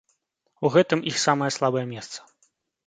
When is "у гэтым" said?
0.69-1.05